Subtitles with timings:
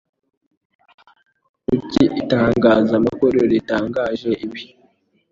[1.65, 4.63] Kuki itangazamakuru ritatangaje ibi?